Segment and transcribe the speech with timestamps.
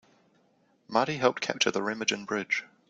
[0.87, 2.63] Marty helped capture the Remagen Bridge.